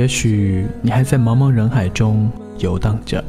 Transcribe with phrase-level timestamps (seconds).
[0.00, 3.22] 也许你还在茫茫人海中游荡着，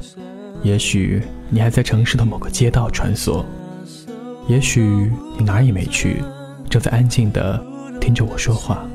[0.63, 3.43] 也许你还在城市的某个街道穿梭，
[4.47, 6.23] 也许你哪也没去，
[6.69, 7.61] 正在安静的
[7.99, 8.87] 听着我说话。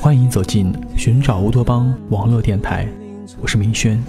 [0.00, 2.88] 欢迎走进寻找乌托邦网络电台，
[3.40, 4.02] 我是明轩。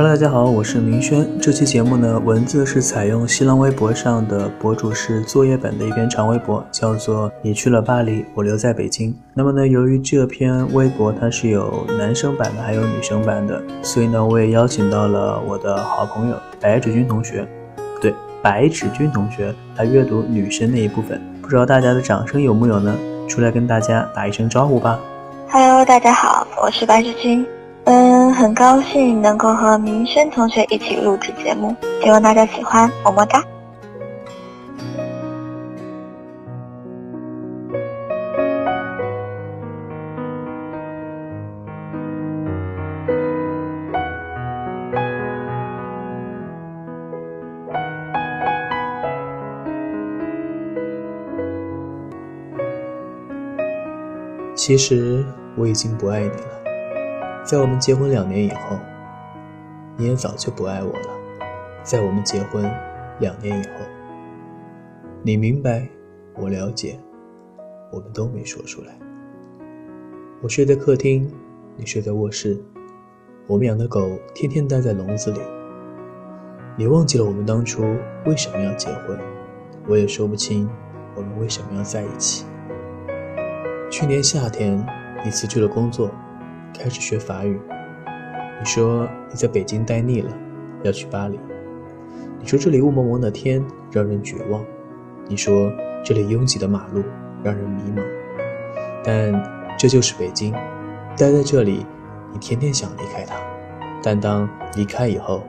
[0.00, 1.28] Hello，大家好，我是明轩。
[1.38, 9.14] 这期节目呢，文字是采用新浪微博上的博主是作业本的一篇长微博，叫做“你去了巴黎，我留在北京”。
[9.36, 21.20] 那么呢，由于这篇微博它是有男生版的，还有女生版的，所以呢，我也邀请到了我的好朋友白芷君同学，不对，白芷君同学来阅读女生那一部分。
[21.42, 22.96] 不知道大家的掌声有木有呢？
[23.28, 24.98] 出来跟大家打一声招呼吧。
[25.50, 27.46] Hello，大家好，我是白芷君。
[27.84, 33.42] 嗯，很高兴能够和明轩同学一起录制节目，希望大家喜欢，么么哒。
[54.54, 55.24] 其实
[55.56, 56.49] 我已经不爱你了。
[57.42, 58.78] 在我们结婚两年以后，
[59.96, 61.08] 你也早就不爱我了。
[61.82, 62.62] 在我们结婚
[63.18, 63.84] 两年以后，
[65.22, 65.88] 你明白，
[66.36, 67.00] 我了解，
[67.90, 68.92] 我们都没说出来。
[70.42, 71.32] 我睡在客厅，
[71.76, 72.62] 你睡在卧室，
[73.46, 75.40] 我们养的狗天天待在笼子里。
[76.76, 77.82] 你忘记了我们当初
[78.26, 79.18] 为什么要结婚，
[79.88, 80.68] 我也说不清
[81.16, 82.44] 我们为什么要在一起。
[83.90, 84.86] 去年夏天，
[85.24, 86.10] 你辞去了工作。
[86.72, 87.60] 开始学法语。
[88.58, 90.30] 你说你在北京待腻了，
[90.82, 91.40] 要去巴黎。
[92.38, 94.62] 你说这里雾蒙蒙的天让人绝望。
[95.26, 95.72] 你说
[96.04, 97.02] 这里拥挤的马路
[97.42, 98.02] 让人迷茫。
[99.02, 99.32] 但
[99.78, 100.52] 这就是北京，
[101.16, 101.86] 待在这里，
[102.32, 103.34] 你天天想离开它，
[104.02, 105.42] 但当离开以后，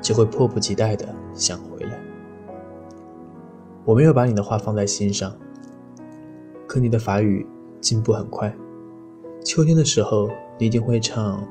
[0.00, 1.98] 就会迫不及待的想回来。
[3.84, 5.36] 我没有把你的话放在心上，
[6.68, 7.44] 可你的法语
[7.80, 8.54] 进步很快。
[9.44, 10.30] 秋天的时候。
[10.58, 11.46] 你一定会唱，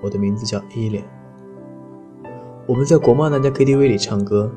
[0.00, 1.04] 我的名字叫依恋。
[2.66, 4.50] 我们在国贸那家 KTV 里唱歌，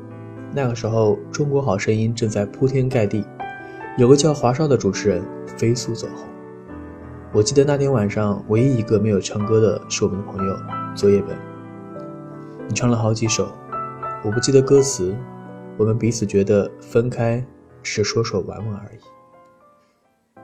[0.52, 3.24] 那个时候《中国好声音》正在铺天盖地，
[3.98, 5.22] 有个叫华少的主持人
[5.56, 6.26] 飞速走红。
[7.32, 10.56] 我记得那天晚上，唯一一个没有唱歌的是我们的朋友
[10.94, 11.36] 作业本。
[12.66, 13.48] 你唱了好几首，
[14.24, 15.14] 我不记得歌词，
[15.76, 17.44] 我们彼此觉得分开
[17.82, 19.00] 是说说玩玩而已。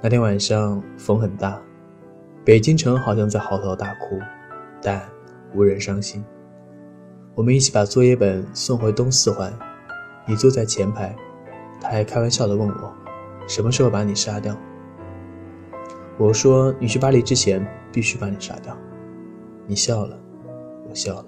[0.00, 1.60] 那天晚上风很大。
[2.46, 4.20] 北京城好像在嚎啕大哭，
[4.80, 5.02] 但
[5.52, 6.24] 无人伤心。
[7.34, 9.52] 我们一起把作业本送回东四环，
[10.24, 11.12] 你坐在前排，
[11.80, 12.94] 他还开玩笑地问我，
[13.48, 14.56] 什么时候把你杀掉？
[16.16, 18.78] 我说你去巴黎之前必须把你杀掉。
[19.66, 20.16] 你笑了，
[20.88, 21.26] 我笑了。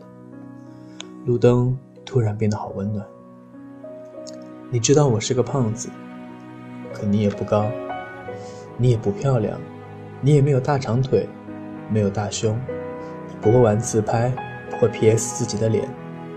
[1.27, 3.05] 路灯突然变得好温暖。
[4.71, 5.89] 你知道我是个胖子，
[6.95, 7.69] 可你也不高，
[8.77, 9.59] 你也不漂亮。
[10.21, 11.29] 你也没有大长腿，
[11.89, 12.59] 没有大胸，
[13.41, 14.33] 不会玩自拍，
[14.69, 15.89] 不会 P.S 自己的脸，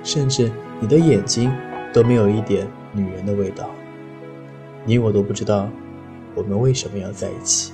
[0.04, 1.52] 甚至你的眼睛
[1.92, 3.70] 都没有一点女人的味道。
[4.86, 5.68] 你我都不知道
[6.36, 7.74] 我们为什么要在一起，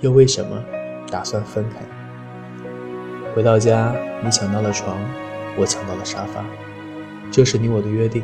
[0.00, 0.62] 又为什么
[1.10, 1.80] 打算分开。
[3.34, 4.96] 回到家，你抢到了床，
[5.56, 6.44] 我抢到了沙发，
[7.30, 8.22] 这是你我的约定，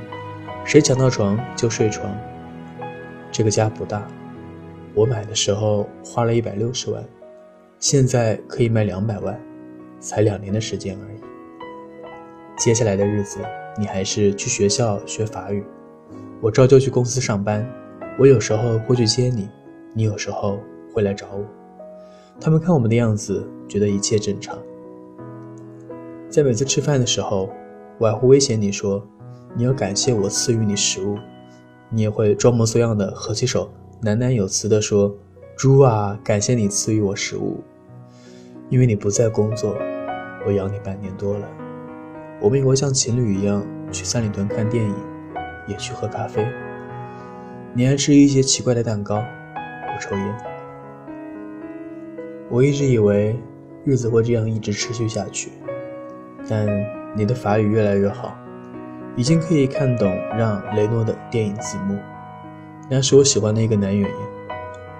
[0.64, 2.16] 谁抢到床就睡床。
[3.32, 4.06] 这个家不大。
[4.94, 7.04] 我买的时候花了一百六十万，
[7.80, 9.38] 现在可以卖两百万，
[9.98, 11.18] 才两年的时间而已。
[12.56, 13.40] 接下来的日子，
[13.76, 15.64] 你还是去学校学法语，
[16.40, 17.68] 我照旧去公司上班。
[18.16, 19.48] 我有时候会去接你，
[19.92, 20.60] 你有时候
[20.92, 21.44] 会来找我。
[22.40, 24.56] 他们看我们的样子，觉得一切正常。
[26.28, 27.50] 在每次吃饭的时候，
[27.98, 29.04] 我还会威胁你说，
[29.56, 31.18] 你要感谢我赐予你食物，
[31.90, 33.68] 你也会装模作样的合起手。
[34.04, 35.16] 喃喃有词地说
[35.56, 37.64] ：“猪啊，感谢你赐予我食物，
[38.68, 39.74] 因为你不再工作，
[40.44, 41.48] 我养你半年多了。
[42.38, 44.94] 我们也会像情侣一样去三里屯看电影，
[45.66, 46.46] 也去喝咖啡。
[47.72, 50.36] 你爱吃一些奇怪的蛋糕，我抽烟。
[52.50, 53.40] 我一直以为
[53.86, 55.50] 日子会这样一直持续下去，
[56.46, 56.68] 但
[57.16, 58.36] 你的法语越来越好，
[59.16, 61.98] 已经可以看懂让·雷诺的电影字幕。
[62.90, 64.12] 那是我喜欢的一个男演员，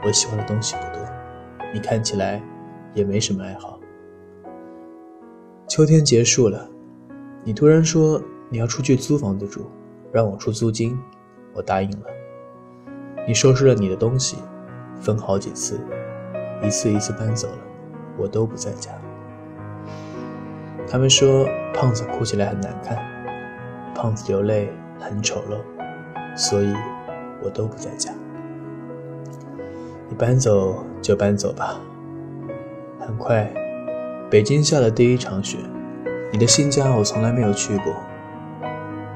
[0.06, 1.06] 我喜欢的东西不多。
[1.72, 2.42] 你看起来
[2.94, 3.78] 也没什么爱好。
[5.68, 6.66] 秋天结束了，
[7.42, 9.70] 你突然说你要出去租房子住，
[10.12, 10.98] 让我出租金，
[11.52, 12.06] 我答应了。
[13.28, 14.38] 你收拾了你的东西，
[15.00, 15.78] 分好几次，
[16.62, 17.58] 一次一次搬走了，
[18.16, 18.92] 我都不在家。
[20.88, 22.96] 他们说胖子哭起来很难看，
[23.94, 26.72] 胖子流泪很丑陋，所以
[27.44, 28.10] 我都不在家。
[30.08, 31.80] 你搬走就搬走吧。
[32.98, 33.52] 很快，
[34.30, 35.58] 北京下了第一场雪。
[36.32, 37.94] 你的新家我从来没有去过，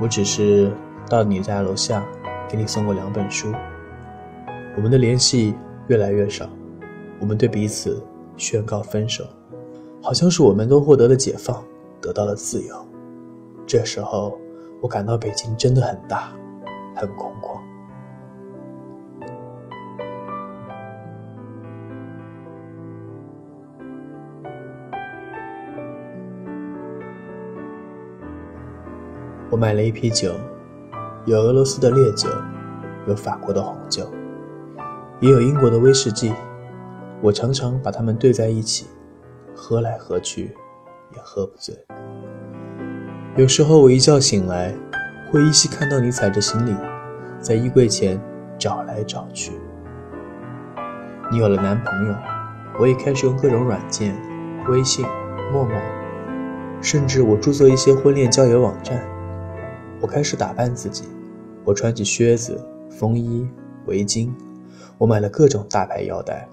[0.01, 0.71] 我只是
[1.09, 2.05] 到你家楼下
[2.49, 3.53] 给你送过两本书。
[4.77, 5.55] 我们的联系
[5.89, 6.49] 越来越少，
[7.19, 8.01] 我们对彼此
[8.37, 9.25] 宣告分手。
[10.01, 11.61] 好像是我们都获得了解放，
[12.01, 12.77] 得到了自由。
[13.67, 14.39] 这时候，
[14.81, 16.31] 我感到北京真的很大，
[16.95, 17.58] 很空旷。
[29.51, 30.35] 我买了一批酒，
[31.25, 32.29] 有俄罗斯的烈酒，
[33.07, 34.07] 有法国的红酒，
[35.21, 36.35] 也有英国的威士忌。
[37.23, 38.87] 我常常把它们兑在一起。
[39.61, 40.55] 喝来喝去，
[41.17, 41.75] 也喝不醉。
[43.37, 44.73] 有时候我一觉醒来，
[45.33, 46.77] 会依稀看到你踩着行李，
[47.41, 48.21] 在衣柜前
[48.59, 49.53] 找来找去。
[51.33, 52.15] 你有了男朋友，
[52.79, 54.15] 我也开始用各种软件，
[54.69, 55.05] 微信、
[55.53, 55.75] 陌陌，
[56.81, 59.03] 甚至我注册一些婚恋交友网站。
[60.01, 61.05] 我开始打扮自己，
[61.65, 62.61] 我穿起靴子、
[62.91, 63.47] 风衣、
[63.87, 64.31] 围巾，
[64.97, 66.49] 我买了各种大牌腰带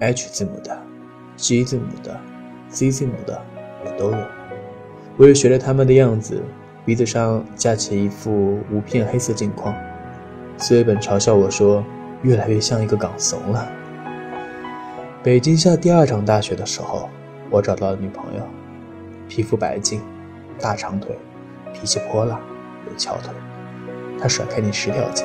[0.00, 0.78] ，H 字母的
[1.36, 2.18] ，G 字母的。
[2.68, 3.40] Z 字母的
[3.84, 4.18] 我都有，
[5.16, 6.42] 我也学着他们的样子，
[6.84, 9.72] 鼻子上架起一副无片黑色镜框。
[10.58, 11.82] 苏一本嘲笑我说
[12.22, 13.70] ：“越来越像一个港怂了。”
[15.22, 17.08] 北京下第二场大雪的时候，
[17.50, 18.42] 我找到了女朋友，
[19.28, 20.00] 皮肤白净，
[20.58, 21.16] 大长腿，
[21.72, 22.40] 脾气泼辣，
[22.86, 23.32] 有翘腿。
[24.18, 25.24] 他甩开你十条街。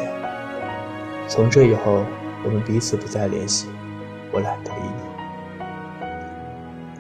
[1.28, 2.04] 从这以后，
[2.44, 3.68] 我们彼此不再联系，
[4.32, 5.12] 我懒得理你。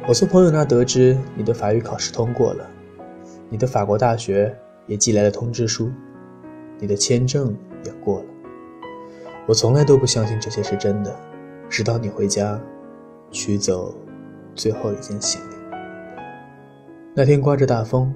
[0.07, 2.69] 我从朋友那得知你的法语考试通过了，
[3.49, 4.55] 你的法国大学
[4.87, 5.91] 也寄来了通知书，
[6.79, 8.25] 你的签证也过了。
[9.45, 11.15] 我从来都不相信这些是真的，
[11.69, 12.59] 直到你回家
[13.31, 13.93] 取走
[14.55, 15.55] 最后一件行李。
[17.13, 18.13] 那天刮着大风，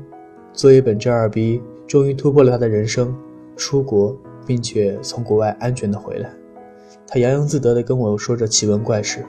[0.53, 3.15] 作业本正二逼终于突破了他的人生，
[3.55, 6.31] 出国并且从国外安全的回来。
[7.07, 9.23] 他洋洋自得地跟我说着奇闻怪事，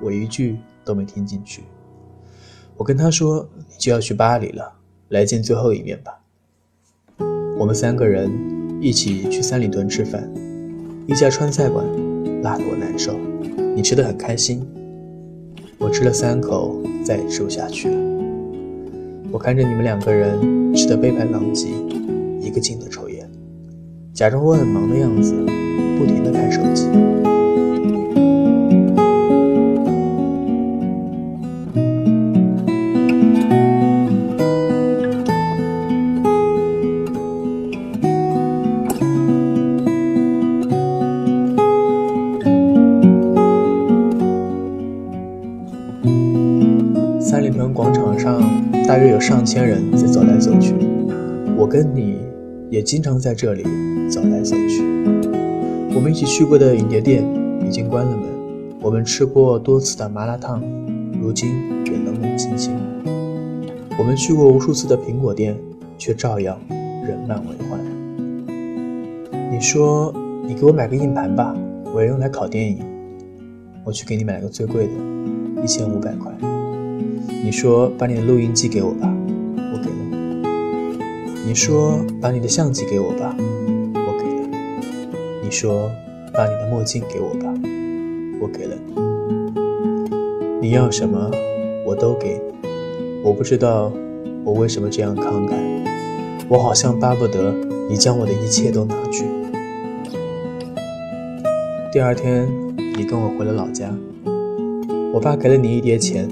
[0.00, 1.62] 我一句都没听进去。
[2.76, 4.72] 我跟他说：“你就要去巴黎了，
[5.08, 6.18] 来见最后一面吧。”
[7.58, 8.30] 我们三个人
[8.80, 10.32] 一起去三里屯吃饭，
[11.06, 11.84] 一家川菜馆，
[12.42, 13.14] 辣得我难受。
[13.76, 14.66] 你吃的很开心，
[15.78, 18.11] 我吃了三口，再也吃不下去了。
[19.32, 21.70] 我看着你们两个人吃的杯盘狼藉，
[22.38, 23.26] 一个劲的抽烟，
[24.12, 25.32] 假装我很忙的样子，
[25.98, 26.86] 不停的看手机。
[49.52, 50.74] 千人在走来走去，
[51.58, 52.16] 我跟你
[52.70, 53.62] 也经常在这里
[54.08, 54.82] 走来走去。
[55.94, 57.22] 我们一起去过的影碟店
[57.62, 58.24] 已经关了门，
[58.80, 60.62] 我们吃过多次的麻辣烫，
[61.20, 61.50] 如今
[61.84, 62.72] 也冷冷清清。
[63.98, 65.54] 我们去过无数次的苹果店，
[65.98, 66.58] 却照样
[67.06, 67.78] 人满为患。
[69.52, 70.14] 你说
[70.48, 71.54] 你给我买个硬盘吧，
[71.94, 72.78] 我要用来拷电影。
[73.84, 74.92] 我去给你买个最贵的，
[75.62, 76.32] 一千五百块。
[77.44, 79.14] 你说把你的录音机给我吧，
[81.52, 81.54] 你。
[81.54, 84.48] 说把你的相机给我吧，我给了
[85.42, 85.50] 你。
[85.50, 85.90] 说
[86.32, 87.52] 把你的墨镜给我吧，
[88.40, 88.94] 我给了你。
[90.62, 91.30] 你要什么，
[91.86, 92.40] 我都给。
[93.22, 93.92] 我不知道
[94.44, 95.52] 我为什么这样慷慨，
[96.48, 97.52] 我好像巴不得
[97.86, 99.26] 你将我的一切都拿去。
[101.92, 102.48] 第二天，
[102.96, 103.94] 你跟我回了老家，
[105.12, 106.26] 我爸给了你一叠钱。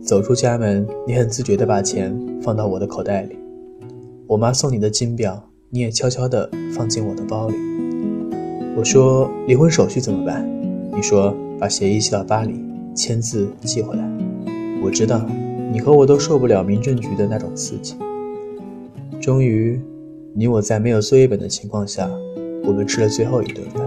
[0.00, 3.36] 走出家门，你很自觉地把钱放到我的口袋里。
[4.30, 7.56] 我妈送你的金表，你也悄悄地放进我的包里。
[8.76, 10.48] 我说离婚手续怎么办？
[10.94, 12.54] 你说把协议寄到巴黎，
[12.94, 14.08] 签字寄回来。
[14.84, 15.26] 我知道
[15.72, 17.96] 你和我都受不了民政局的那种刺激。
[19.20, 19.80] 终于，
[20.32, 22.08] 你我在没有作业本的情况下，
[22.62, 23.84] 我们吃了最后一顿饭。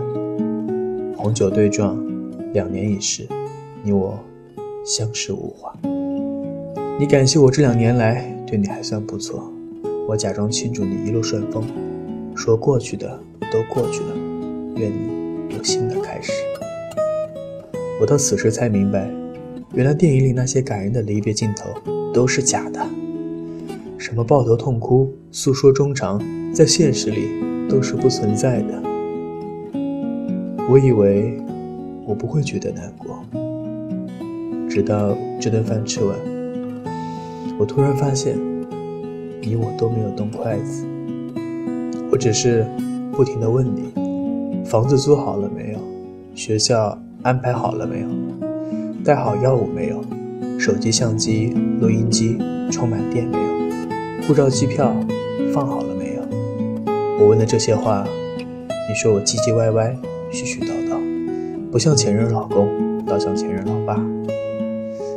[1.16, 1.98] 红酒对撞，
[2.52, 3.26] 两年已逝，
[3.82, 4.20] 你我
[4.84, 5.74] 相视无话。
[7.00, 9.50] 你感谢我这两年来对你还算不错，
[10.06, 11.64] 我假装庆祝你一路顺风，
[12.36, 13.20] 说过去的
[13.52, 14.10] 都过去了，
[14.76, 16.32] 愿你有新的开始。
[18.02, 19.10] 我到此时才明白，
[19.74, 21.70] 原来电影里那些感人的离别镜头
[22.14, 22.86] 都是假的。
[23.98, 26.22] 什么抱头痛哭、诉说衷肠，
[26.54, 27.30] 在现实里
[27.70, 28.84] 都是不存在的。
[30.70, 31.42] 我以为
[32.06, 33.24] 我不会觉得难过，
[34.70, 36.18] 直到这顿饭吃完，
[37.58, 38.38] 我突然发现，
[39.46, 40.86] 你我都没有动筷子。
[42.10, 42.66] 我只是
[43.12, 45.80] 不停地问你：房子租好了没有？
[46.34, 48.08] 学校安排好了没有？
[49.04, 50.02] 带好药物没有？
[50.58, 52.38] 手机、相机、录音机
[52.72, 54.26] 充满电没有？
[54.26, 54.96] 护照、机票
[55.54, 56.22] 放好了没有？
[57.20, 58.08] 我问的这些话，
[58.88, 59.94] 你说我唧唧歪歪、
[60.32, 60.98] 絮絮叨叨，
[61.70, 62.70] 不像前任老公，
[63.06, 64.02] 倒像前任老爸。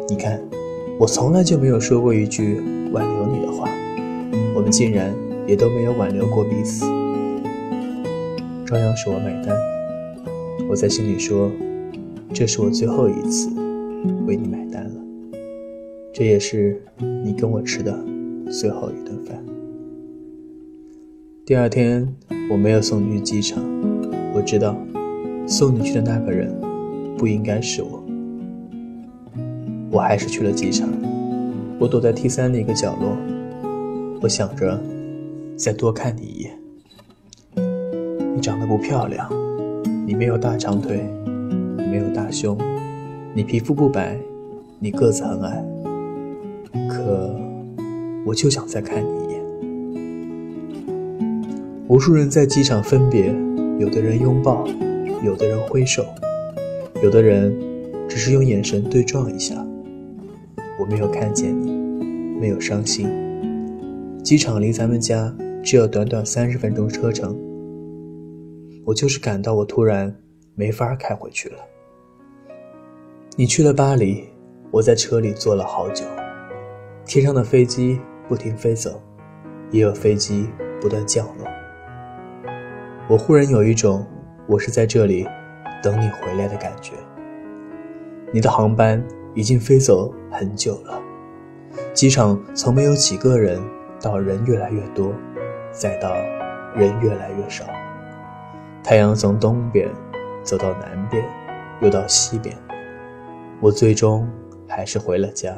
[0.09, 0.40] 你看，
[0.99, 2.61] 我从来就没有说过一句
[2.92, 3.68] 挽留你的话，
[4.66, 5.14] 们竟然
[5.46, 6.85] 也都没有挽留过彼此，
[8.66, 9.56] 照样是我买单。
[10.68, 11.52] 我在心里说，
[12.35, 13.49] 这是我最后一次
[14.26, 15.00] 为你买单了，
[16.12, 17.96] 这也是你跟我吃的。
[18.50, 19.40] 最后一顿饭。
[21.44, 22.12] 第二天，
[22.50, 23.62] 我没有送你去机场。
[24.35, 24.76] 我知道，
[25.46, 26.52] 送你去的那个人
[27.16, 28.02] 不应该是我。
[29.92, 30.88] 我还是去了机场。
[31.78, 33.16] 我躲在 T 三的一个角落，
[34.20, 34.80] 我想着
[35.56, 36.58] 再多看你一眼。
[38.35, 39.30] 你长得不漂亮，
[40.06, 41.08] 你没有大长腿，
[41.78, 42.58] 你没有大胸，
[43.35, 44.18] 你皮肤不白，
[44.78, 45.64] 你个子很矮，
[46.88, 47.35] 可。
[48.25, 49.40] 我就想再看你一眼。
[51.87, 53.32] 无数人在机场分别，
[53.78, 54.66] 有的人拥抱，
[55.23, 56.04] 有的人挥手，
[57.02, 57.56] 有的人
[58.08, 59.54] 只是用眼神对撞一下。
[60.80, 61.70] 我没有看见你，
[62.40, 63.08] 没有伤心。
[64.26, 67.38] 机场离咱们家只有短短三十分钟车程。
[68.85, 70.12] 我就是感到我突然
[70.56, 71.59] 没法开回去了。
[73.37, 74.25] 你去了巴黎，
[74.73, 76.04] 我在车里坐了好久。
[77.04, 78.00] 天上的飞机。
[78.28, 79.00] 不停飞走，
[79.71, 80.49] 也有飞机
[80.80, 81.47] 不断降落。
[83.09, 84.04] 我忽然有一种
[84.49, 85.25] 我是在这里
[85.80, 86.95] 等你回来的感觉。
[88.33, 89.00] 你的航班
[89.33, 91.00] 已经飞走很久了，
[91.95, 93.62] 机场从没有几个人，
[94.00, 95.12] 到人越来越多，
[95.70, 96.14] 再到
[96.74, 97.64] 人越来越少。
[98.82, 99.88] 太阳从东边
[100.42, 101.24] 走到南边，
[101.80, 102.56] 又到西边，
[103.60, 104.28] 我最终
[104.68, 105.54] 还是回了家。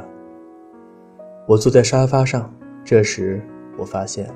[1.47, 2.52] 我坐在沙发上。
[2.85, 3.42] 这时，
[3.76, 4.26] 我发现，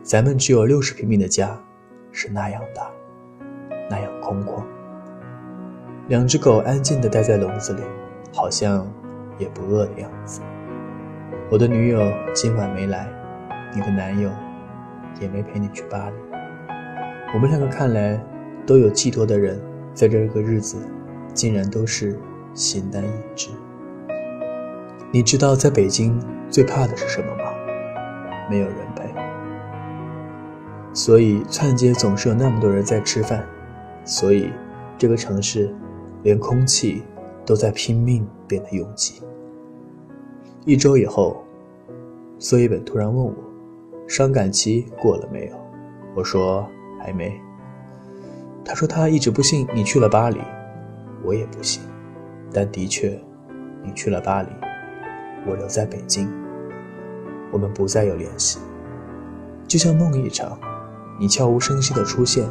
[0.00, 1.58] 咱们只有六十平米的家，
[2.12, 2.88] 是那样大，
[3.90, 4.62] 那样空旷。
[6.06, 7.82] 两只狗安静地待在笼子里，
[8.32, 8.86] 好像
[9.38, 10.40] 也不饿的样子。
[11.50, 12.00] 我的女友
[12.32, 13.08] 今晚没来，
[13.74, 14.30] 你的男友
[15.20, 16.16] 也没陪你去巴黎。
[17.34, 18.20] 我们两个看来
[18.66, 19.60] 都有寄托的人，
[19.94, 20.78] 在这个日子，
[21.32, 22.18] 竟然都是
[22.54, 23.50] 形单影只。
[25.12, 27.44] 你知道在北京最怕的是什么吗？
[28.50, 29.08] 没有人陪，
[30.92, 33.46] 所以串街总是有那么多人在吃饭，
[34.04, 34.50] 所以
[34.98, 35.72] 这个城市
[36.24, 37.04] 连空气
[37.46, 39.22] 都在拼命变得拥挤。
[40.64, 41.44] 一周以后，
[42.38, 43.34] 苏一本突然问我，
[44.10, 45.56] 伤感期过了没有？
[46.16, 47.40] 我说还没。
[48.64, 50.40] 他说他一直不信你去了巴黎，
[51.22, 51.80] 我也不信，
[52.52, 53.16] 但的确，
[53.84, 54.48] 你去了巴黎，
[55.46, 56.28] 我留在北京。
[57.52, 58.58] 我们不再有联系，
[59.68, 60.58] 就像梦一场。
[61.16, 62.44] 你悄无声息的出现，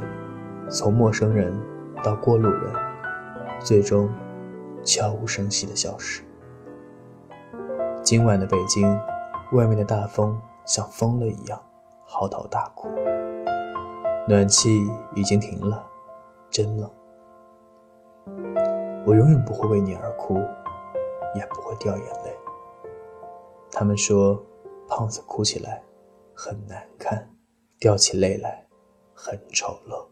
[0.70, 1.54] 从陌生人
[2.02, 2.74] 到过路人，
[3.60, 4.10] 最终
[4.86, 6.22] 悄无声息的消失。
[8.02, 8.98] 今晚的北京，
[9.52, 10.40] 外面的大风
[10.70, 11.60] 像疯了一样
[12.06, 12.88] 嚎啕大哭，
[14.28, 14.70] 暖气
[15.16, 15.84] 已经停了，
[16.52, 16.88] 真冷。
[19.08, 20.36] 我永远不会为你而哭，
[21.36, 22.38] 也不会掉眼泪。
[23.72, 24.42] 他们说。
[24.92, 25.84] 胖子哭起来
[26.34, 27.30] 很难看，
[27.78, 28.66] 掉起泪来
[29.14, 30.04] 很丑陋。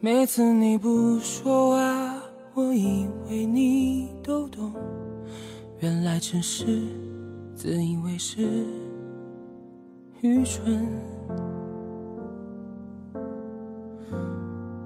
[0.00, 4.74] 每次你不说话，我以为你都懂，
[5.78, 6.66] 原来只是
[7.54, 8.66] 自以为是，
[10.22, 10.86] 愚蠢。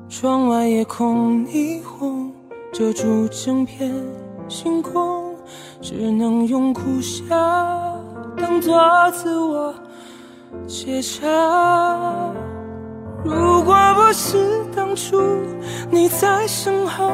[0.08, 2.32] 窗外夜空霓虹
[2.72, 3.92] 遮住整片
[4.48, 5.34] 星空，
[5.80, 7.24] 只能用苦笑。
[8.36, 8.78] 当作
[9.10, 9.74] 自我
[10.68, 11.24] 解嘲。
[13.24, 15.20] 如果不是当初
[15.90, 17.10] 你在身后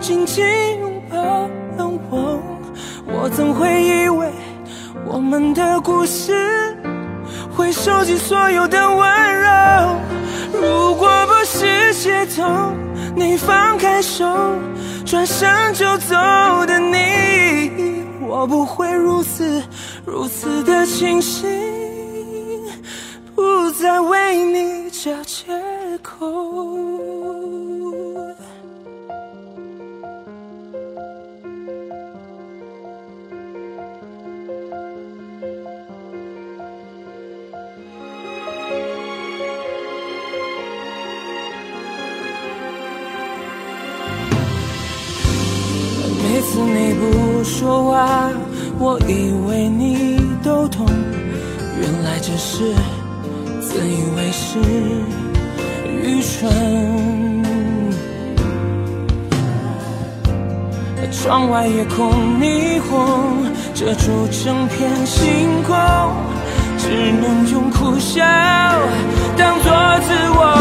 [0.00, 0.44] 紧紧
[0.80, 1.48] 拥抱了
[2.10, 2.40] 我，
[3.06, 4.32] 我怎会以为
[5.06, 6.71] 我们的故事
[7.56, 9.48] 会收集所有的温柔？
[10.52, 12.72] 如果不是街头
[13.14, 14.24] 你放开手
[15.04, 16.14] 转身就走
[16.66, 19.62] 的你，我不会如此
[20.04, 21.48] 如此的清醒，
[23.34, 25.46] 不再为你找借
[26.02, 27.31] 口。
[47.42, 48.30] 不说话，
[48.78, 50.86] 我以为你都懂，
[51.80, 52.72] 原来只是
[53.60, 54.60] 自以为是，
[55.90, 56.48] 愚蠢。
[61.10, 65.74] 窗外夜空霓虹遮住整片星空，
[66.78, 68.22] 只能用苦笑
[69.36, 69.72] 当作
[70.06, 70.56] 自我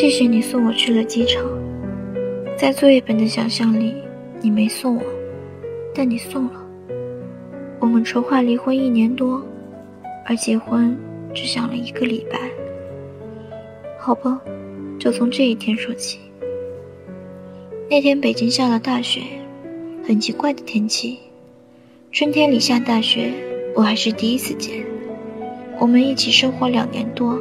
[0.00, 1.44] 谢谢你送我去了机场，
[2.56, 3.96] 在作业本的想象里，
[4.40, 5.02] 你没送我，
[5.92, 6.64] 但你送了。
[7.80, 9.44] 我们筹划离婚一年多，
[10.24, 10.96] 而结婚
[11.34, 12.38] 只想了一个礼拜。
[13.98, 14.40] 好吧，
[15.00, 16.20] 就从这一天说起。
[17.90, 19.22] 那天北京下了大雪，
[20.06, 21.18] 很奇怪的天气，
[22.12, 23.32] 春天里下大雪，
[23.74, 24.86] 我还是第一次见。
[25.80, 27.36] 我们一起生活两年多，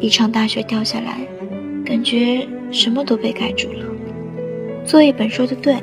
[0.00, 1.28] 一场大雪掉下来。
[1.88, 3.86] 感觉什么都被盖住了。
[4.84, 5.74] 作业本说的对，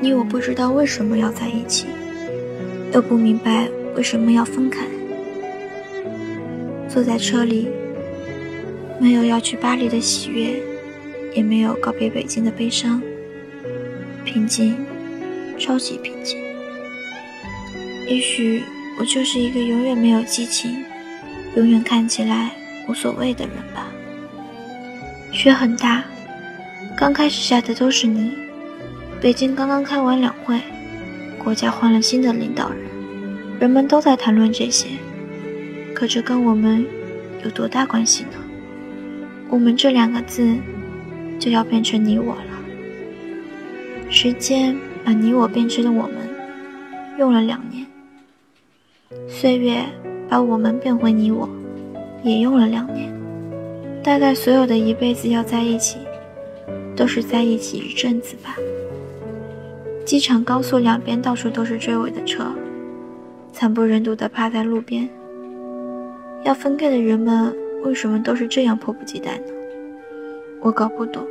[0.00, 1.84] 你我不知道为什么要在一起，
[2.90, 4.86] 又不明白为什么要分开。
[6.88, 7.68] 坐在车里，
[8.98, 10.54] 没有要去巴黎的喜悦，
[11.34, 13.02] 也没有告别北京的悲伤，
[14.24, 14.74] 平静，
[15.58, 16.38] 超级平静。
[18.08, 18.62] 也许
[18.98, 20.82] 我就是一个永远没有激情，
[21.56, 22.52] 永远看起来
[22.88, 23.90] 无所谓的人吧。
[25.34, 26.04] 雪很大，
[26.96, 28.32] 刚开始下的都是泥。
[29.20, 30.60] 北京刚刚开完两会，
[31.36, 32.78] 国家换了新的领导人，
[33.58, 34.90] 人们都在谈论这些。
[35.92, 36.86] 可这跟我们
[37.44, 38.38] 有多大关系呢？
[39.50, 40.56] 我们这两个字
[41.40, 42.52] 就要变成你我了。
[44.08, 46.14] 时间把你我变成了我们，
[47.18, 47.84] 用了两年。
[49.28, 49.84] 岁月
[50.28, 51.48] 把我们变回你我，
[52.22, 53.12] 也用了两年。
[54.04, 55.96] 大概所有的一辈子要在一起，
[56.94, 58.54] 都是在一起一阵子吧。
[60.04, 62.44] 机场高速两边到处都是追尾的车，
[63.50, 65.08] 惨不忍睹地趴在路边。
[66.44, 67.50] 要分开的人们
[67.82, 69.46] 为什么都是这样迫不及待呢？
[70.60, 71.24] 我搞不懂。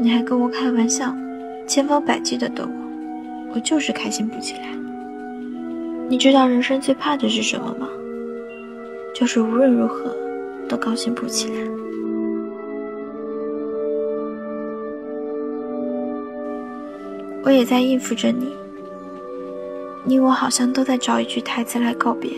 [0.00, 1.14] 你还跟我开玩笑，
[1.66, 4.68] 千方百计的逗我，我就是开心不起来。
[6.08, 7.86] 你知道人生最怕的是什么吗？
[9.14, 10.16] 就是无论如何
[10.68, 11.54] 都高兴不起来。
[17.42, 18.52] 我也在应付着你，
[20.04, 22.30] 你我好像都在找一句台词来告别，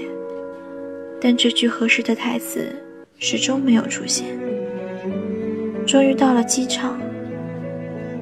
[1.20, 2.70] 但这句合适的台词
[3.18, 4.38] 始终没有出现。
[5.86, 6.98] 终于到了机场。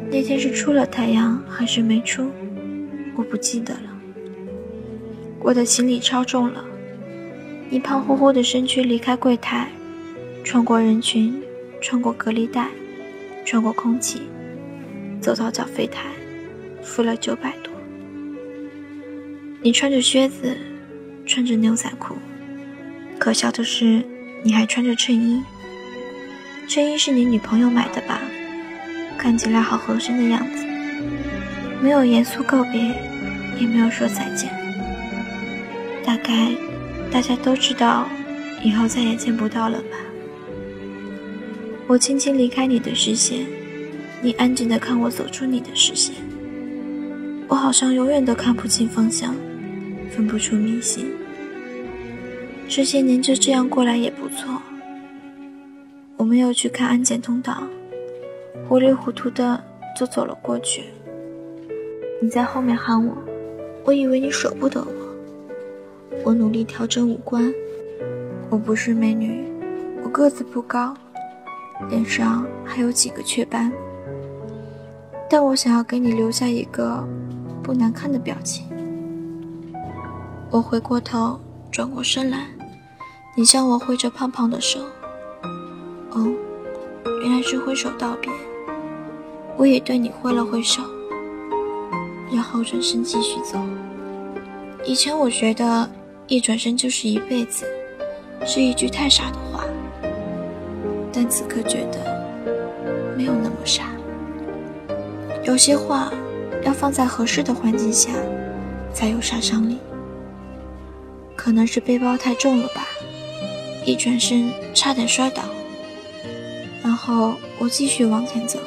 [0.09, 2.31] 那天是出了太阳还是没出，
[3.17, 3.91] 我不记得了。
[5.41, 6.65] 我的行李超重了，
[7.69, 9.69] 你胖乎乎的身躯离开柜台，
[10.47, 11.43] 穿过人群，
[11.81, 12.69] 穿过隔离带，
[13.45, 14.23] 穿过空气，
[15.21, 16.05] 走到缴费台，
[16.85, 17.73] 付了九百多。
[19.61, 20.57] 你穿着靴子，
[21.27, 22.15] 穿着牛仔裤，
[23.19, 24.05] 可笑的是
[24.45, 25.43] 你还穿着衬衣。
[26.69, 28.21] 衬衣是你女朋友买的吧？
[29.19, 30.65] 看起来好合身的样子，
[31.83, 32.95] 没有严肃告别，
[33.59, 34.49] 也没有说再见。
[36.05, 36.53] 大概
[37.11, 38.07] 大家都知道，
[38.63, 39.97] 以后再也见不到了吧。
[41.89, 43.47] 我轻轻离开你的视线，
[44.21, 46.17] 你安静的看我走出你的视线。
[47.47, 49.33] 我好像永远都看不清方向，
[50.11, 51.07] 分不出明星。
[52.69, 54.61] 这些年就这样过来也不错。
[56.17, 57.63] 我没有去看安检通道。
[58.69, 59.63] 糊里糊涂的
[59.97, 60.83] 就走了过去。
[62.21, 63.17] 你在后面喊我，
[63.85, 66.17] 我以为你舍不得我。
[66.25, 67.55] 我努力调整五官，
[68.51, 69.45] 我不是美女，
[70.03, 70.93] 我个子不高，
[71.89, 73.71] 脸上还有几个雀斑，
[75.29, 77.07] 但我想要给你留下一个
[77.63, 78.67] 不难看的表情。
[80.51, 81.39] 我回过头，
[81.71, 82.47] 转过身来，
[83.37, 84.81] 你向我挥着胖胖的手。
[86.13, 86.27] 哦，
[87.23, 88.33] 原来是挥手道别。
[89.59, 90.83] 我也对你挥了挥手，
[92.33, 93.59] 然后转身继续走。
[94.85, 95.89] 以前我觉得
[96.27, 97.67] 一转身就是一辈子，
[98.47, 99.65] 是一句太傻的话，
[101.17, 103.85] 但此刻觉得没有那么傻。
[105.45, 106.13] 有些话
[106.63, 108.11] 要放在合适的环境下
[108.93, 109.79] 才有杀伤力。
[111.35, 112.87] 可能是背包太重了吧，
[113.87, 115.43] 一转身差点摔倒，
[116.83, 118.59] 然后我继续往前走。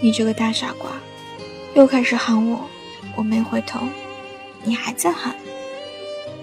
[0.00, 0.92] 你这个大傻瓜，
[1.74, 2.60] 又开始喊我，
[3.16, 3.80] 我没回头，
[4.62, 5.34] 你还在喊。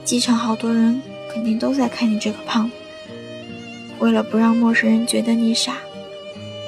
[0.03, 1.01] 机场好多人，
[1.33, 2.75] 肯定都在看你这个胖子。
[4.01, 5.77] 为了不让陌生人觉得你傻，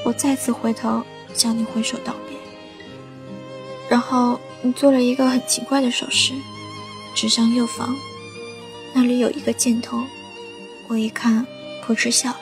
[0.05, 2.37] 我再次回头向你挥手道别。
[3.89, 6.31] 然后你做了一个很奇怪的手势，
[7.15, 7.95] 指向右方，
[8.93, 10.03] 那里有一个箭头。
[10.87, 11.43] 我一看，
[11.83, 12.39] 噗嗤笑了。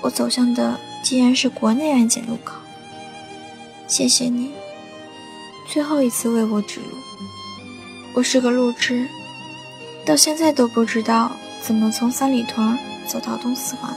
[0.00, 2.56] 我走向的竟然是国内安检路口。
[3.86, 4.50] 谢谢你，
[5.68, 6.96] 最后一次为我指路。
[8.12, 9.06] 我是个路痴，
[10.04, 11.30] 到现在都不知道
[11.62, 12.76] 怎么从三里屯
[13.08, 13.92] 走到东四环。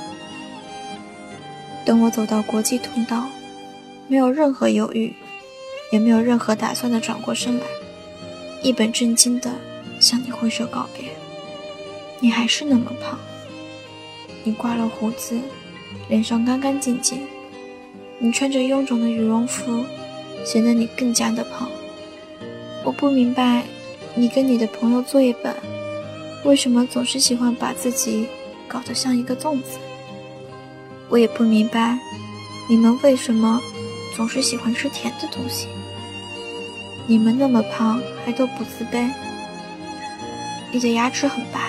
[1.85, 3.27] 等我走到国际通道，
[4.07, 5.13] 没有任何犹豫，
[5.91, 7.65] 也没有任何打算的转过身来，
[8.63, 9.51] 一本正经的
[9.99, 11.09] 向你挥手告别。
[12.19, 13.19] 你还是那么胖，
[14.43, 15.37] 你刮了胡子，
[16.07, 17.21] 脸上干干净净。
[18.19, 19.83] 你穿着臃肿的羽绒服，
[20.45, 21.67] 显得你更加的胖。
[22.83, 23.63] 我不明白，
[24.13, 25.55] 你跟你的朋友作业本，
[26.43, 28.27] 为什么总是喜欢把自己
[28.71, 29.77] 搞得像一个粽子？
[31.09, 31.99] 我也不明白，
[32.69, 33.59] 你们为什么
[34.15, 35.67] 总是喜欢吃甜的东西？
[37.05, 39.11] 你们那么胖还都不自卑？
[40.71, 41.59] 你的牙齿很白，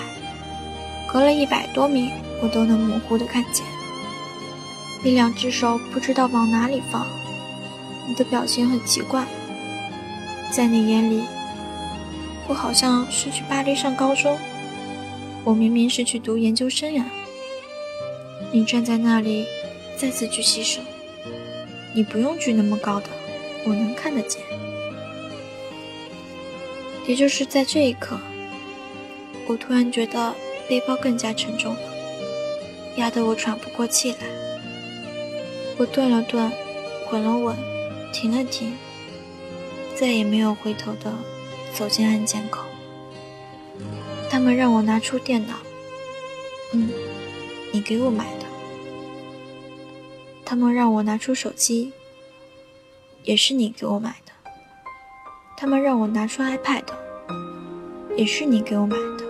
[1.11, 2.09] 隔了一百多米
[2.41, 3.65] 我都能模糊的看见。
[5.03, 7.05] 你两只手不知道往哪里放，
[8.07, 9.25] 你的表情很奇怪。
[10.49, 11.21] 在你眼里，
[12.47, 14.37] 我好像是去巴黎上高中，
[15.43, 17.05] 我明明是去读研究生呀。
[18.51, 19.45] 你站在那里，
[19.97, 20.81] 再次举起手，
[21.93, 23.07] 你不用举那么高的，
[23.65, 24.41] 我能看得见。
[27.05, 28.17] 也就是在这一刻，
[29.47, 30.33] 我突然觉得
[30.69, 31.81] 背包更加沉重了，
[32.95, 34.17] 压得我喘不过气来。
[35.77, 36.49] 我顿了顿，
[37.11, 37.57] 稳了稳，
[38.13, 38.77] 停了停，
[39.95, 41.11] 再也没有回头的
[41.73, 42.62] 走进安检口。
[44.33, 45.53] 他们让我拿出电脑，
[46.73, 46.89] 嗯，
[47.71, 48.45] 你给我买的。
[50.43, 51.93] 他们让我拿出手机，
[53.21, 54.31] 也是你给我买的。
[55.55, 56.81] 他们让我拿出 iPad，
[58.17, 59.23] 也是你给我买的。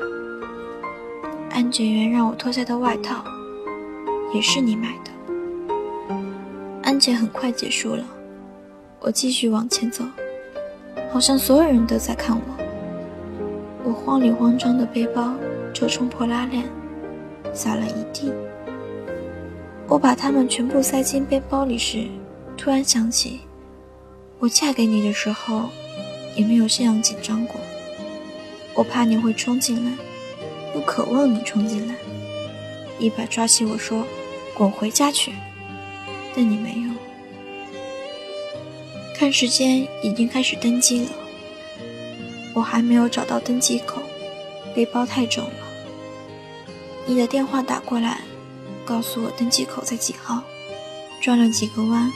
[1.52, 3.26] 安检员让我脱下的外套，
[4.34, 5.12] 也是你买的。
[6.82, 8.06] 安检很快结束了，
[9.02, 10.06] 我继续往前走，
[11.12, 12.63] 好像所有人都在看我。
[13.86, 15.36] 我慌里慌张的背包
[15.74, 16.64] 就冲破拉链，
[17.54, 18.32] 洒了一地。
[19.88, 22.08] 我把它们全部塞进背包里时，
[22.58, 23.42] 突然想起，
[24.40, 25.70] 我嫁给你的时候，
[26.36, 27.60] 也没有这样紧张过。
[28.74, 29.92] 我怕你会冲进来，
[30.74, 31.94] 又渴望你冲进来，
[32.98, 34.06] 一把抓起我说
[34.56, 35.34] ：“滚回家去！”
[36.34, 36.90] 但你没有。
[39.16, 41.12] 看时间，已经开始登机了。
[42.54, 44.02] 我还没有找到登机口，
[44.76, 45.56] 背包太重了。
[47.06, 48.22] 你的电话打过来，
[48.86, 50.42] 告诉我登机口在几号。
[51.22, 52.12] 转了几个弯，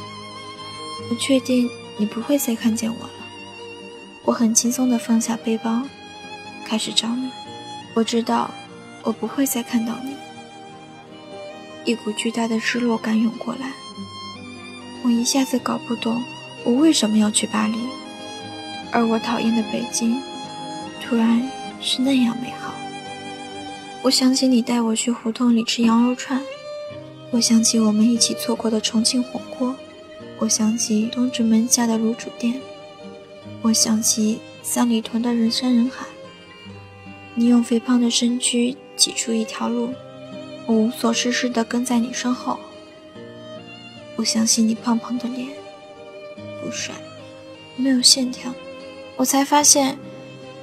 [1.09, 3.09] 我确定你不会再看见我了。
[4.25, 5.81] 我很轻松地放下背包，
[6.65, 7.31] 开始找你。
[7.95, 8.51] 我知道
[9.03, 10.13] 我不会再看到你。
[11.85, 13.71] 一股巨大的失落感涌过来，
[15.03, 16.21] 我一下子搞不懂
[16.65, 17.77] 我为什么要去巴黎。
[18.97, 20.19] 而我讨厌的北京，
[20.99, 21.47] 突然
[21.79, 22.73] 是那样美好。
[24.01, 26.41] 我想起你带我去胡同里吃羊肉串，
[27.29, 29.75] 我想起我们一起错过的重庆火锅，
[30.39, 32.59] 我想起东直门下的卤煮店，
[33.61, 36.07] 我想起三里屯的人山人海。
[37.35, 39.93] 你用肥胖的身躯挤出一条路，
[40.65, 42.59] 我无所事事地跟在你身后。
[44.15, 45.49] 我想起你胖胖的脸，
[46.63, 46.95] 不帅，
[47.75, 48.51] 没有线条。
[49.17, 49.97] 我才发现，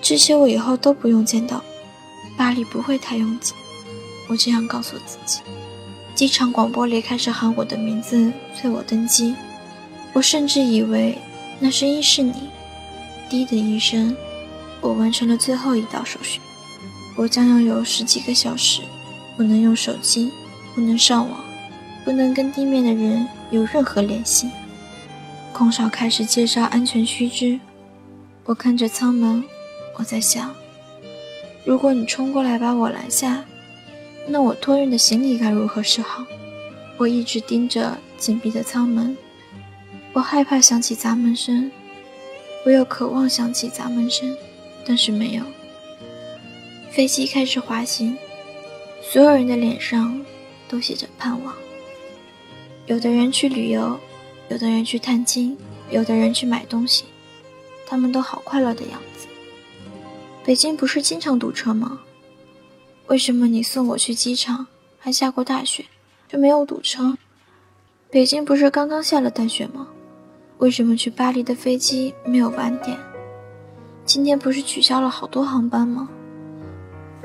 [0.00, 1.62] 这些我以后都不用见到。
[2.36, 3.52] 巴黎不会太拥挤，
[4.28, 5.40] 我这样告诉自己。
[6.14, 9.34] 机场广播里开始喊我的名字，催我登机。
[10.12, 11.18] 我甚至以为
[11.58, 12.48] 那声音是你。
[13.28, 14.16] 滴的一声，
[14.80, 16.40] 我完成了最后一道手续。
[17.16, 18.82] 我将要有十几个小时，
[19.36, 20.30] 不能用手机，
[20.74, 21.44] 不能上网，
[22.04, 24.48] 不能跟地面的人有任何联系。
[25.52, 27.58] 空少开始介绍安全须知。
[28.46, 29.42] 我看着舱门，
[29.96, 30.54] 我在想：
[31.64, 33.42] 如果你冲过来把我拦下，
[34.28, 36.26] 那我托运的行李该如何是好？
[36.98, 39.16] 我一直盯着紧闭的舱门，
[40.12, 41.72] 我害怕响起砸门声，
[42.66, 44.36] 我又渴望响起砸门声，
[44.86, 45.42] 但是没有。
[46.90, 48.14] 飞机开始滑行，
[49.00, 50.22] 所有人的脸上
[50.68, 51.54] 都写着盼望。
[52.84, 53.98] 有的人去旅游，
[54.50, 55.56] 有的人去探亲，
[55.88, 57.04] 有的人去买东西。
[57.94, 59.28] 他们都好快乐的样子。
[60.44, 62.00] 北京不是经常堵车吗？
[63.06, 64.66] 为什么你送我去机场
[64.98, 65.84] 还下过大雪，
[66.26, 67.16] 就没有堵车？
[68.10, 69.86] 北京不是刚刚下了大雪吗？
[70.58, 72.98] 为什么去巴黎的飞机没有晚点？
[74.04, 76.08] 今天不是取消了好多航班吗？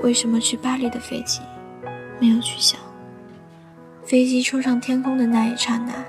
[0.04, 1.42] 为什么去巴黎的飞机
[2.20, 2.78] 没有取消？
[4.06, 6.06] 飞机冲上天空的那一刹那，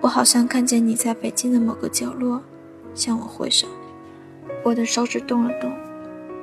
[0.00, 2.42] 我好像看见你在北京的某个角落，
[2.96, 3.68] 向我挥手。
[4.64, 5.72] 我的手指动了动，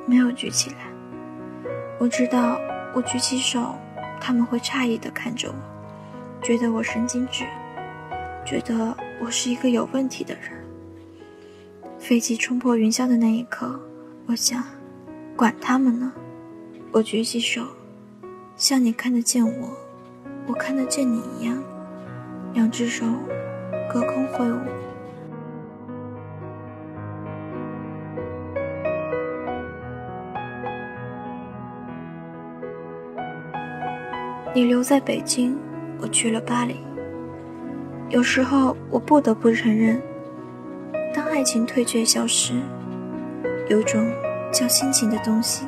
[0.06, 0.78] 没有举起来。
[1.98, 2.60] 我知道，
[2.94, 3.76] 我举起手，
[4.20, 5.56] 他们会诧异地看着我，
[6.42, 7.46] 觉得我神经质，
[8.46, 10.52] 觉得我是一个有问题的人。
[11.98, 13.80] 飞机冲破云霄的那一刻，
[14.26, 14.64] 我想，
[15.36, 16.12] 管他们呢。
[16.92, 17.64] 我举起手，
[18.58, 19.70] 像你看得见我，
[20.48, 21.62] 我看得见你一样，
[22.54, 23.06] 两只手
[23.92, 24.60] 隔空挥舞。
[34.54, 35.56] 你留在北京，
[36.02, 36.78] 我去了巴黎。
[38.10, 40.02] 有时候我不得不承认，
[41.14, 42.54] 当爱情退却消失，
[43.70, 44.12] 有种
[44.52, 45.68] 叫亲情的东西，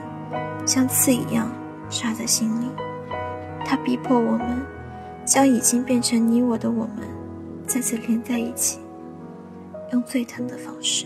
[0.65, 1.51] 像刺一样
[1.89, 2.65] 扎在心里。
[3.63, 4.65] 它逼迫我们，
[5.25, 7.07] 将已经变成你我的我们，
[7.67, 8.79] 再次连在一起，
[9.93, 11.05] 用最疼的方式。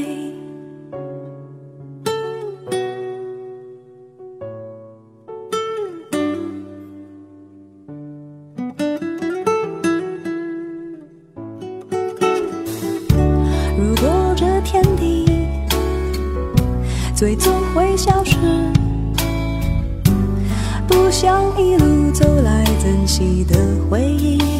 [18.01, 18.35] 消失，
[20.87, 23.55] 不想一路走来珍惜的
[23.91, 24.50] 回忆。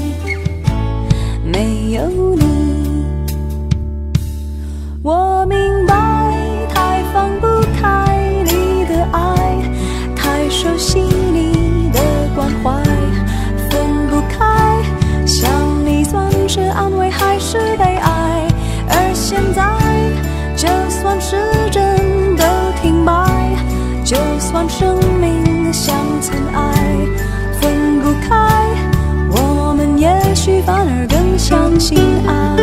[25.72, 26.98] 像尘埃，
[27.62, 28.36] 分不开，
[29.32, 32.58] 我们也许反而更相信爱。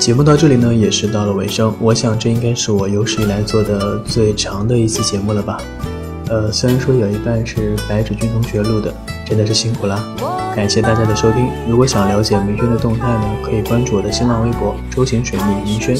[0.00, 1.74] 节目到这里呢，也是到了尾声。
[1.80, 5.60] 我想这应该是我有史以来做的最长的一期节目了吧？
[6.28, 8.92] 呃，虽然说有一半是白芷君同学录的，
[9.24, 10.02] 真的是辛苦啦！
[10.56, 11.48] 感谢大家的收听。
[11.68, 15.96] 如果想了解明轩的动态呢，可以关注我的新浪微博“周行水蜜明轩”。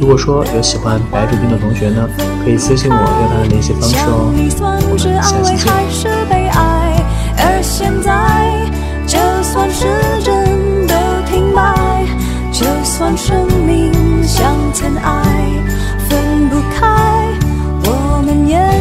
[0.00, 2.08] 如果说有喜欢白芷君的同学呢，
[2.44, 4.30] 可以私信我要他的联系方式哦。
[4.30, 5.72] 我们下期见。
[5.72, 7.04] 还是悲哀？
[7.38, 8.64] 而现在，
[9.06, 9.88] 就算时
[10.22, 10.94] 针都
[11.26, 12.06] 停摆，
[12.52, 13.92] 就算生命
[14.22, 15.50] 像尘埃。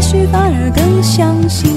[0.08, 1.77] 或许反而更相信。